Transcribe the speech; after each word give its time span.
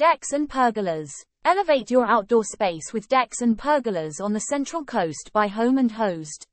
Decks 0.00 0.32
and 0.32 0.48
pergolas. 0.48 1.10
Elevate 1.44 1.90
your 1.90 2.06
outdoor 2.06 2.42
space 2.42 2.90
with 2.90 3.06
decks 3.06 3.42
and 3.42 3.58
pergolas 3.58 4.18
on 4.18 4.32
the 4.32 4.40
Central 4.40 4.82
Coast 4.82 5.30
by 5.34 5.46
Home 5.46 5.76
and 5.76 5.92
Hosed. 5.92 6.46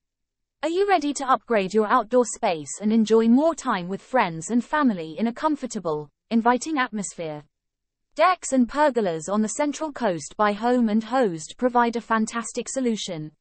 Are 0.63 0.69
you 0.69 0.85
ready 0.85 1.13
to 1.13 1.31
upgrade 1.31 1.73
your 1.73 1.87
outdoor 1.87 2.25
space 2.25 2.81
and 2.81 2.91
enjoy 2.91 3.29
more 3.29 3.55
time 3.55 3.87
with 3.87 4.01
friends 4.01 4.49
and 4.49 4.61
family 4.61 5.15
in 5.17 5.27
a 5.27 5.33
comfortable, 5.33 6.09
inviting 6.29 6.77
atmosphere? 6.77 7.45
Decks 8.15 8.51
and 8.51 8.67
pergolas 8.67 9.29
on 9.29 9.41
the 9.41 9.55
Central 9.55 9.93
Coast 9.93 10.35
by 10.35 10.51
Home 10.51 10.89
and 10.89 11.05
Hosed 11.05 11.55
provide 11.57 11.95
a 11.95 12.01
fantastic 12.01 12.67
solution. 12.67 13.31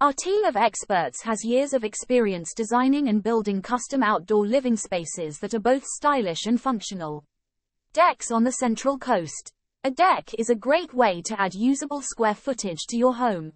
Our 0.00 0.12
team 0.12 0.42
of 0.42 0.56
experts 0.56 1.22
has 1.22 1.44
years 1.44 1.72
of 1.72 1.84
experience 1.84 2.52
designing 2.52 3.06
and 3.06 3.22
building 3.22 3.62
custom 3.62 4.02
outdoor 4.02 4.44
living 4.44 4.76
spaces 4.76 5.38
that 5.38 5.54
are 5.54 5.60
both 5.60 5.84
stylish 5.84 6.46
and 6.46 6.60
functional. 6.60 7.22
Decks 7.96 8.30
on 8.30 8.44
the 8.44 8.52
Central 8.52 8.98
Coast. 8.98 9.54
A 9.82 9.90
deck 9.90 10.34
is 10.38 10.50
a 10.50 10.54
great 10.54 10.92
way 10.92 11.22
to 11.22 11.40
add 11.40 11.54
usable 11.54 12.02
square 12.02 12.34
footage 12.34 12.80
to 12.90 12.98
your 12.98 13.14
home. 13.14 13.54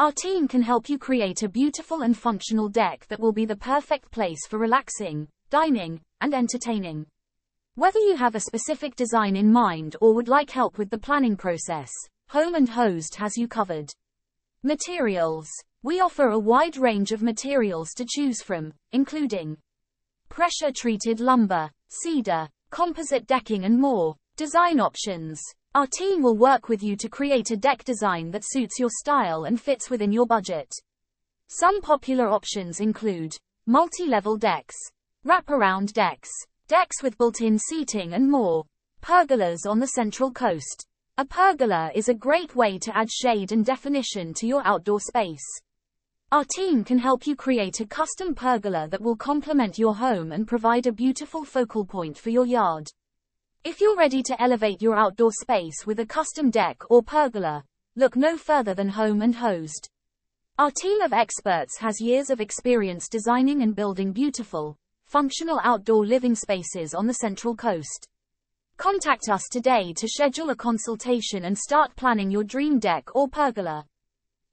Our 0.00 0.10
team 0.10 0.48
can 0.48 0.60
help 0.60 0.88
you 0.88 0.98
create 0.98 1.44
a 1.44 1.48
beautiful 1.48 2.02
and 2.02 2.18
functional 2.18 2.68
deck 2.68 3.06
that 3.06 3.20
will 3.20 3.30
be 3.30 3.44
the 3.44 3.54
perfect 3.54 4.10
place 4.10 4.44
for 4.48 4.58
relaxing, 4.58 5.28
dining, 5.50 6.00
and 6.20 6.34
entertaining. 6.34 7.06
Whether 7.76 8.00
you 8.00 8.16
have 8.16 8.34
a 8.34 8.40
specific 8.40 8.96
design 8.96 9.36
in 9.36 9.52
mind 9.52 9.94
or 10.00 10.14
would 10.14 10.26
like 10.26 10.50
help 10.50 10.76
with 10.76 10.90
the 10.90 10.98
planning 10.98 11.36
process, 11.36 11.92
Home 12.30 12.56
and 12.56 12.70
Hosed 12.70 13.14
has 13.18 13.36
you 13.36 13.46
covered. 13.46 13.88
Materials. 14.64 15.46
We 15.84 16.00
offer 16.00 16.30
a 16.30 16.40
wide 16.40 16.76
range 16.76 17.12
of 17.12 17.22
materials 17.22 17.90
to 17.98 18.04
choose 18.04 18.42
from, 18.42 18.72
including 18.90 19.58
pressure 20.28 20.72
treated 20.74 21.20
lumber, 21.20 21.70
cedar, 21.88 22.48
composite 22.70 23.26
decking, 23.26 23.64
and 23.64 23.78
more. 23.78 24.16
Design 24.36 24.80
options. 24.80 25.42
Our 25.74 25.86
team 25.86 26.22
will 26.22 26.36
work 26.36 26.68
with 26.68 26.82
you 26.82 26.96
to 26.96 27.08
create 27.08 27.50
a 27.50 27.56
deck 27.56 27.84
design 27.84 28.30
that 28.30 28.44
suits 28.44 28.78
your 28.78 28.90
style 28.90 29.44
and 29.44 29.60
fits 29.60 29.90
within 29.90 30.12
your 30.12 30.26
budget. 30.26 30.72
Some 31.48 31.80
popular 31.80 32.28
options 32.28 32.80
include 32.80 33.36
multi 33.66 34.06
level 34.06 34.36
decks, 34.36 34.76
wraparound 35.26 35.92
decks, 35.92 36.30
decks 36.68 37.02
with 37.02 37.18
built-in 37.18 37.58
seating 37.58 38.14
and 38.14 38.30
more. 38.30 38.64
Pergolas 39.02 39.66
on 39.66 39.78
the 39.78 39.88
Central 39.88 40.30
Coast. 40.30 40.86
A 41.18 41.24
pergola 41.24 41.90
is 41.94 42.08
a 42.08 42.14
great 42.14 42.56
way 42.56 42.78
to 42.78 42.96
add 42.96 43.10
shade 43.10 43.52
and 43.52 43.64
definition 43.64 44.32
to 44.34 44.46
your 44.46 44.66
outdoor 44.66 45.00
space. 45.00 45.44
Our 46.32 46.44
team 46.44 46.84
can 46.84 46.98
help 46.98 47.26
you 47.26 47.34
create 47.34 47.80
a 47.80 47.86
custom 47.86 48.36
pergola 48.36 48.86
that 48.90 49.00
will 49.00 49.16
complement 49.16 49.80
your 49.80 49.96
home 49.96 50.30
and 50.30 50.46
provide 50.46 50.86
a 50.86 50.92
beautiful 50.92 51.44
focal 51.44 51.84
point 51.84 52.16
for 52.16 52.30
your 52.30 52.46
yard. 52.46 52.86
If 53.64 53.80
you're 53.80 53.96
ready 53.96 54.22
to 54.22 54.40
elevate 54.40 54.80
your 54.80 54.94
outdoor 54.94 55.32
space 55.32 55.84
with 55.86 55.98
a 55.98 56.06
custom 56.06 56.48
deck 56.48 56.88
or 56.88 57.02
pergola, 57.02 57.64
look 57.96 58.14
no 58.14 58.36
further 58.36 58.74
than 58.74 58.90
Home 58.90 59.22
and 59.22 59.34
Hosed. 59.34 59.90
Our 60.56 60.70
team 60.70 61.00
of 61.00 61.12
experts 61.12 61.78
has 61.78 62.00
years 62.00 62.30
of 62.30 62.40
experience 62.40 63.08
designing 63.08 63.62
and 63.62 63.74
building 63.74 64.12
beautiful, 64.12 64.76
functional 65.06 65.58
outdoor 65.64 66.06
living 66.06 66.36
spaces 66.36 66.94
on 66.94 67.08
the 67.08 67.14
Central 67.14 67.56
Coast. 67.56 68.06
Contact 68.76 69.28
us 69.28 69.48
today 69.50 69.92
to 69.96 70.06
schedule 70.06 70.50
a 70.50 70.54
consultation 70.54 71.46
and 71.46 71.58
start 71.58 71.96
planning 71.96 72.30
your 72.30 72.44
dream 72.44 72.78
deck 72.78 73.16
or 73.16 73.26
pergola. 73.26 73.84